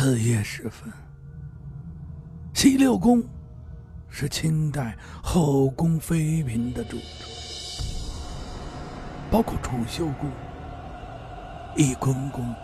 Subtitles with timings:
[0.00, 0.90] 子夜时分，
[2.54, 3.22] 西六宫
[4.08, 7.30] 是清代后宫妃嫔的住处，
[9.30, 10.30] 包括储秀宫、
[11.76, 12.54] 翊坤宫、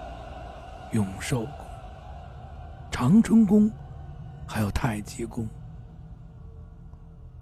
[0.92, 1.52] 永寿宫、
[2.91, 3.70] 长春宫，
[4.46, 5.46] 还有太极宫。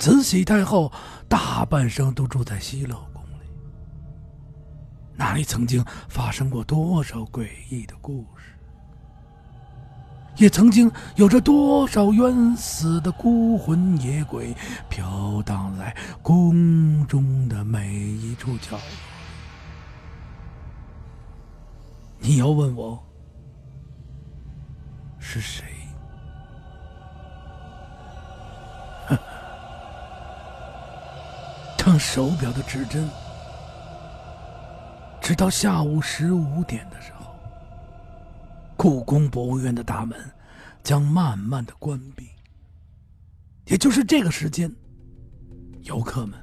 [0.01, 0.93] 慈禧太后
[1.29, 3.47] 大半生都住在西六宫里，
[5.15, 8.54] 那里曾经发生过多少诡异的故事。
[10.37, 14.55] 也曾经有着多少冤死的孤魂野鬼
[14.89, 18.81] 飘荡在宫中的每一处角落。
[22.19, 23.01] 你要问我
[25.21, 25.65] 是谁？
[31.79, 33.09] 当手表的指针，
[35.21, 37.24] 直到下午十五点的时候。
[38.85, 40.15] 故宫博物院的大门
[40.83, 42.29] 将慢慢的关闭，
[43.65, 44.71] 也就是这个时间，
[45.85, 46.39] 游客们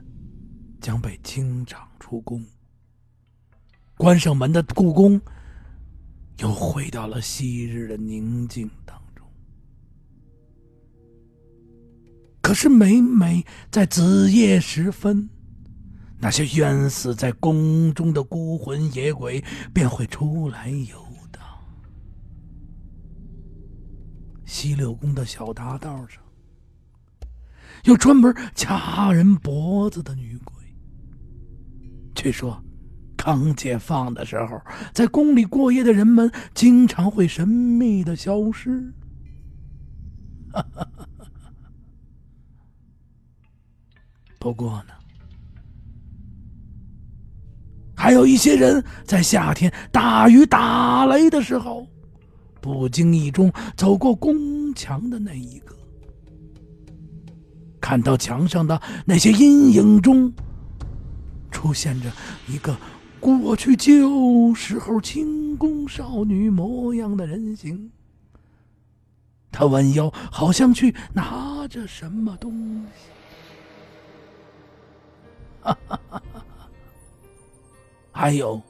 [0.81, 2.43] 将被清场出宫。
[3.95, 5.21] 关上门的故宫
[6.39, 9.23] 又回到了昔日的宁静当中。
[12.41, 15.29] 可是每每在子夜时分，
[16.17, 21.10] 那些冤死在宫中的孤魂野鬼便会出来游。
[24.51, 26.21] 西六宫的小大道上，
[27.85, 30.53] 有专门掐人脖子的女鬼。
[32.13, 32.61] 据说，
[33.15, 34.61] 刚解放的时候，
[34.93, 38.93] 在宫里过夜的人们经常会神秘的消失。
[44.37, 44.93] 不过呢，
[47.95, 51.87] 还有一些人在夏天大雨打雷的时候。
[52.61, 55.75] 不经意中走过宫墙的那一个，
[57.81, 60.31] 看到墙上的那些阴影中，
[61.49, 62.11] 出现着
[62.47, 62.77] 一个
[63.19, 67.91] 过去旧时候清宫少女模样的人形。
[69.51, 73.09] 他弯腰，好像去拿着什么东西。
[75.61, 76.69] 哈哈哈哈
[78.11, 78.61] 还有，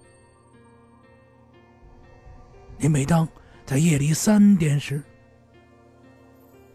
[2.79, 3.28] 你每当。
[3.72, 5.02] 在夜里三点时，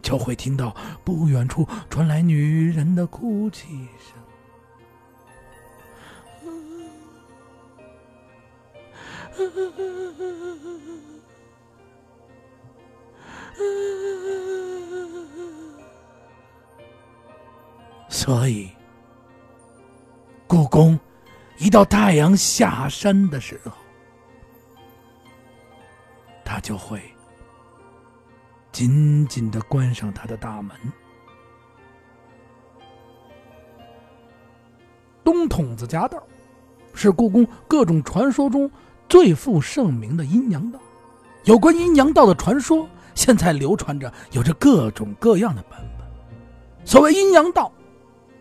[0.00, 0.74] 就会听到
[1.04, 4.16] 不远处传来女人的哭泣声。
[18.08, 18.70] 所以，
[20.46, 20.98] 故宫
[21.58, 23.85] 一到太阳下山的时候。
[26.56, 27.02] 他就会
[28.72, 30.74] 紧紧的关上他的大门。
[35.22, 36.18] 东筒子夹道
[36.94, 38.70] 是故宫各种传说中
[39.06, 40.80] 最负盛名的阴阳道。
[41.44, 46.06] 有关阴阳道的传说，现在流传着，有着各种各样的版本。
[46.86, 47.70] 所谓阴阳道，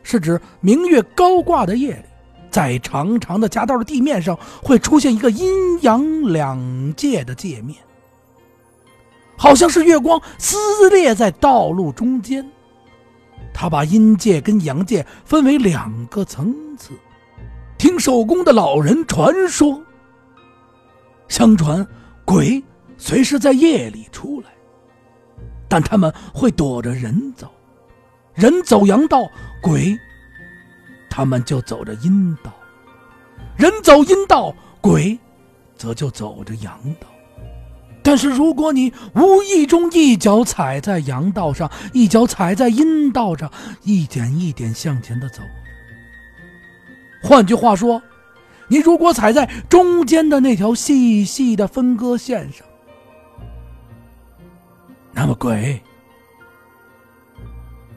[0.04, 2.06] 是指明月高挂的夜里，
[2.50, 7.78] 在长长的夹道的地面上会出现一个阴阳两界的界面。
[9.38, 12.50] 好像是月光撕裂在道路中间，
[13.54, 16.92] 他把阴界跟阳界分为两个层次。
[17.78, 19.82] 听守宫的老人传说，
[21.28, 21.86] 相传
[22.24, 22.64] 鬼
[22.98, 24.48] 随时在夜里出来，
[25.68, 27.52] 但他们会躲着人走，
[28.34, 29.28] 人走阳道，
[29.62, 29.98] 鬼
[31.10, 32.52] 他们就走着阴道；
[33.58, 35.20] 人走阴道，鬼
[35.78, 37.08] 则就走着阳道。
[38.08, 43.52] 但是，如果你无意中一脚踩在阳道上，一脚踩在阴道上，
[43.82, 45.42] 一点一点向前的走，
[47.24, 48.00] 换句话说，
[48.68, 52.64] 你如果踩在中间的那条细细的分割线上，
[55.12, 55.82] 那么鬼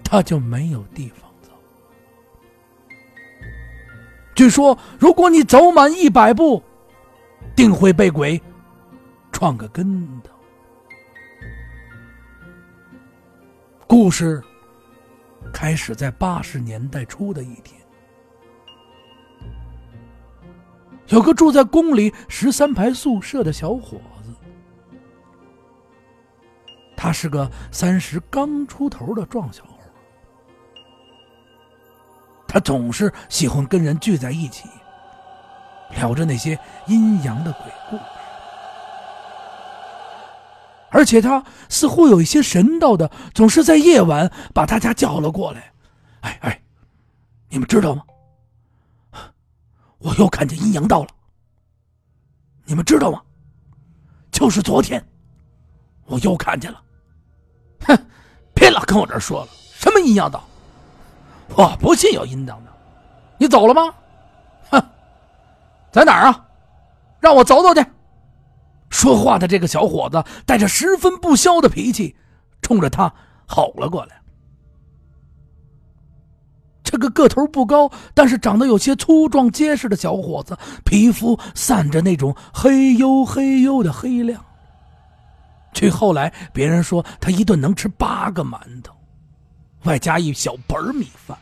[0.02, 1.50] 他就没有地方走。
[4.34, 6.62] 据说，如果你走满一百步，
[7.54, 8.40] 定会被鬼。
[9.38, 10.32] 撞个跟头。
[13.86, 14.42] 故事
[15.54, 17.80] 开始在八十年代初的一天，
[21.06, 24.34] 有个住在宫里十三排宿舍的小伙子，
[26.96, 29.78] 他是个三十刚出头的壮小伙，
[32.48, 34.68] 他总是喜欢跟人聚在一起，
[35.90, 36.58] 聊着那些
[36.88, 38.17] 阴阳的鬼故事。
[40.90, 45.72] 而且他似乎有一些神道的，总是在夜晚把大家叫了过来。
[46.20, 46.62] 哎哎，
[47.48, 48.02] 你们知道吗？
[49.98, 51.08] 我又看见阴阳道了。
[52.64, 53.20] 你们知道吗？
[54.30, 55.04] 就是昨天，
[56.06, 56.82] 我又看见了。
[57.86, 57.98] 哼，
[58.54, 60.44] 别老跟我这说了，什么阴阳道？
[61.56, 62.72] 我不信有阴阳道。
[63.38, 63.94] 你走了吗？
[64.70, 64.82] 哼，
[65.90, 66.46] 在哪儿啊？
[67.20, 67.84] 让我走走去。
[68.90, 72.16] 说话的这个小伙子带着十分不肖的脾气，
[72.62, 73.12] 冲着他
[73.46, 74.20] 吼了过来。
[76.82, 80.56] 这个个头不高，但是长得有些粗壮结实的小伙子，
[80.86, 84.42] 皮肤散着那种黑黝黑黝的黑亮。
[85.74, 88.94] 据后来别人说，他一顿能吃八个馒头，
[89.84, 91.36] 外加一小盆米饭。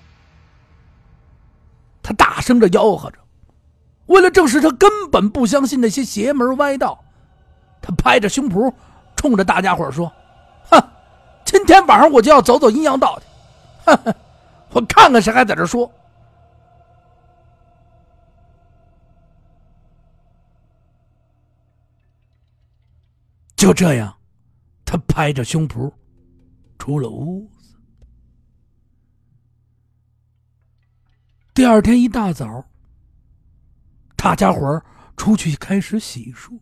[2.02, 3.18] 他大声的吆喝着，
[4.06, 7.04] 为了证实他根本不相信那些邪门歪道。
[7.80, 8.72] 他拍着胸脯，
[9.14, 10.12] 冲着大家伙说
[10.70, 10.82] ：“哼，
[11.44, 13.26] 今天晚上我就要走走阴阳道去，
[13.84, 14.14] 哼哼，
[14.70, 15.90] 我看看谁还在这说。”
[23.56, 24.14] 就这样，
[24.84, 25.90] 他拍着胸脯
[26.78, 27.74] 出了屋子。
[31.54, 32.64] 第二天一大早，
[34.14, 34.80] 大家伙
[35.16, 36.58] 出去开始洗漱。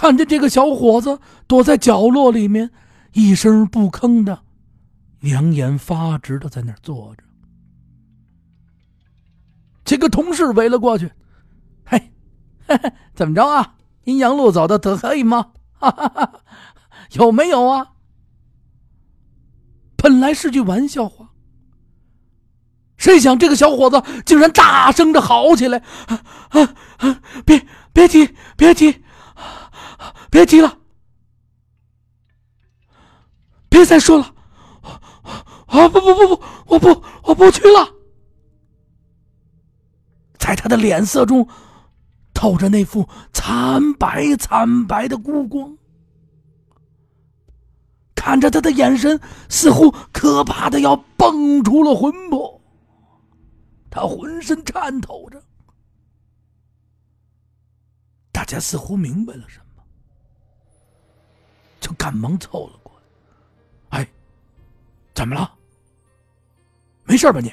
[0.00, 2.70] 看见这个小伙子躲在角落里面，
[3.12, 4.44] 一声不吭的，
[5.20, 7.24] 两眼发直的在那儿坐着。
[9.84, 11.12] 几个同事围了过去，
[11.84, 12.12] 嘿，
[13.14, 13.74] 怎么着啊？
[14.04, 15.48] 阴阳路走的可以吗？
[15.74, 16.32] 哈哈哈，
[17.12, 17.88] 有没有啊？
[19.96, 21.32] 本来是句玩笑话，
[22.96, 27.22] 谁想这个小伙子竟然大声的嚎起来：“啊啊啊！
[27.44, 29.02] 别别提，别提！”
[30.30, 30.78] 别提了，
[33.68, 34.34] 别再说了！
[35.66, 37.94] 啊不不不不，我不我不去了。
[40.38, 41.46] 在他的脸色中
[42.34, 45.76] 透着那副惨白惨白的孤光，
[48.14, 52.60] 看着他的眼神似乎可怕的要蹦出了魂魄，
[53.90, 55.40] 他浑身颤抖着。
[58.32, 59.69] 大家似乎明白了什么。
[61.80, 62.92] 就赶忙凑了过
[63.90, 64.08] 来，哎，
[65.14, 65.52] 怎么了？
[67.04, 67.52] 没事吧你？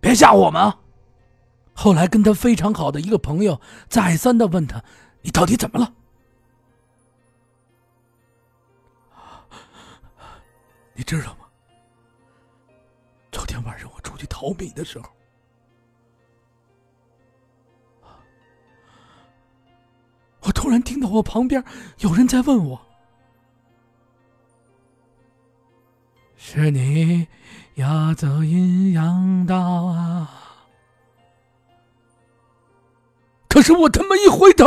[0.00, 0.78] 别吓唬我们啊！
[1.74, 4.84] 后来跟他非常好的一个朋友再三的问他
[5.22, 5.94] ：“你到底怎么了？”
[10.94, 11.46] 你知道吗？
[13.32, 15.08] 昨天晚上我出去淘米的时候，
[20.72, 21.62] 突然听到我旁边
[21.98, 22.80] 有人在问我。
[26.34, 27.26] 是你
[27.74, 30.30] 要走阴阳道啊！
[33.48, 34.64] 可是我他妈一回头，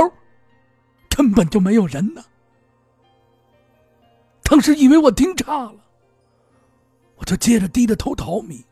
[1.09, 2.23] 根本就没有人呢。
[4.43, 5.73] 当时以为我听差了，
[7.15, 8.63] 我就接着低着头淘米。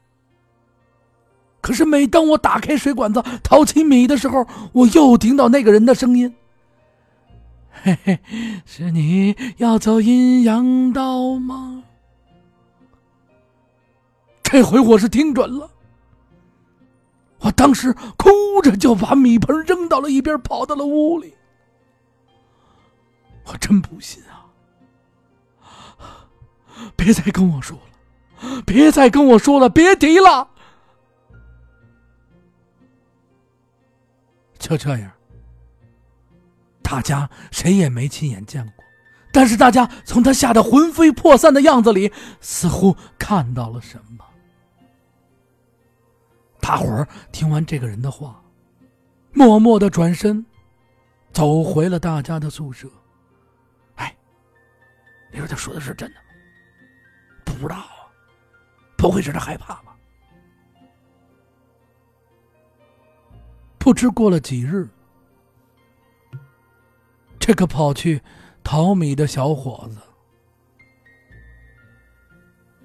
[1.61, 6.31] 可是每当我打开水管子淘起米的时候，我又听到那个人的声音
[7.81, 8.19] ：“嘿嘿，
[8.65, 11.83] 是你要走阴阳道吗？”
[14.43, 15.69] 这回我是听准了，
[17.39, 18.29] 我当时哭
[18.61, 21.33] 着就把米盆扔到了一边，跑到了屋里。
[23.45, 24.45] 我真不信啊！
[26.95, 30.47] 别再跟我说了，别再跟我说了，别提了。
[34.59, 35.11] 就这样，
[36.93, 38.85] 大家谁也没亲眼见过，
[39.31, 44.23] 但是大家从他吓得魂飞魄散的样子里，似乎看到了什么。
[46.61, 48.39] 大伙儿听完这个人的话，
[49.31, 50.45] 默默的转身，
[51.31, 52.87] 走回了大家的宿舍。
[53.95, 54.15] 哎，
[55.31, 56.21] 你说他说的是真的吗？
[57.43, 58.05] 不知道啊，
[58.95, 59.97] 不会是他害怕吧？
[63.79, 64.87] 不知过了几日，
[67.45, 68.21] 这个跑去
[68.63, 69.97] 淘米的小伙子，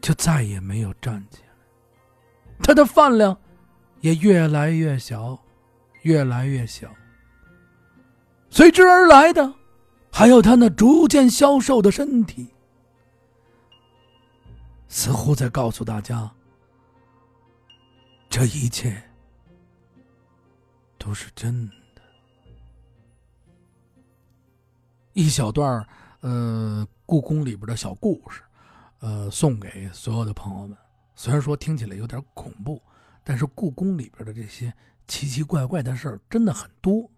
[0.01, 1.55] 就再也没有站起来，
[2.65, 3.39] 他的饭量。
[4.01, 5.39] 也越来越小，
[6.03, 6.89] 越来越小。
[8.51, 9.55] 随之而来的，
[10.13, 12.49] 还有他那逐渐消瘦的身体，
[14.89, 16.33] 似乎在告诉大家：
[18.29, 19.03] 这一切
[20.97, 21.75] 都是真的。
[25.19, 25.85] 一小段
[26.21, 28.41] 呃故宫里边的小故事，
[29.01, 30.79] 呃，送给所有的朋友们。
[31.17, 32.81] 虽然说听起来有点恐怖，
[33.25, 34.73] 但是故宫里边的这些
[35.09, 37.11] 奇奇怪怪的事儿真的很多。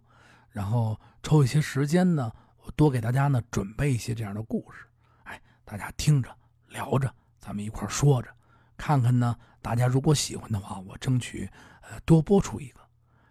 [0.49, 2.33] 然后抽一些时间呢，
[2.65, 4.87] 我多给大家呢准备一些这样的故事。
[5.25, 6.35] 哎，大家听着
[6.69, 8.31] 聊着，咱们一块说着，
[8.79, 9.37] 看看呢。
[9.61, 11.47] 大家如果喜欢的话，我争取
[11.83, 12.81] 呃多播出一个。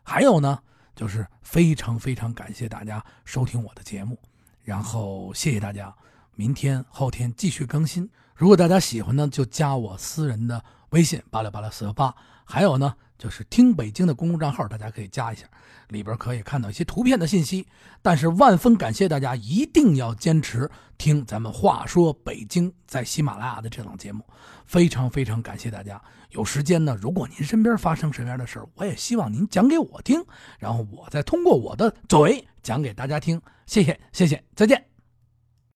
[0.03, 0.61] 还有呢，
[0.95, 4.15] 就是非常非常感谢大家收听我的节目，
[4.63, 5.93] 然后谢谢大家。
[6.35, 8.09] 明天后天继续更新。
[8.33, 12.13] 如果大家喜欢呢，就加我私人的微信八六八六四幺八。
[12.43, 12.95] 还有呢。
[13.19, 15.45] 就是听北京的公众账号，大家可以加一下，
[15.89, 17.67] 里边可以看到一些图片的信息。
[18.01, 24.23] 但是万分感谢大家，一定要坚持听咱们话说北京在喜马拉雅的这档节目，
[24.65, 26.01] 非常非常感谢大家。
[26.29, 30.23] 有时间呢，如果您身边发生什么样的事我也希望您讲给我听，
[30.57, 33.41] 然后我再通过我的嘴讲给大家听。
[33.65, 34.98] 谢谢，谢谢，再见。